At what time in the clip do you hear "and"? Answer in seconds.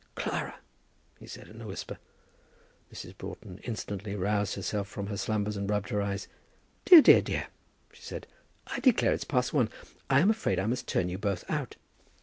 5.55-5.69